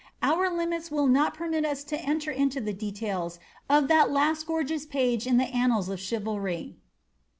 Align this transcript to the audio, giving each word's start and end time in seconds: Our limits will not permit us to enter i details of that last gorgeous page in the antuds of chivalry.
Our 0.23 0.49
limits 0.51 0.89
will 0.89 1.05
not 1.05 1.35
permit 1.35 1.63
us 1.63 1.83
to 1.83 2.01
enter 2.01 2.31
i 2.31 2.39
details 2.45 3.37
of 3.69 3.87
that 3.89 4.09
last 4.09 4.47
gorgeous 4.47 4.83
page 4.83 5.27
in 5.27 5.37
the 5.37 5.45
antuds 5.55 5.89
of 5.89 5.99
chivalry. 5.99 6.75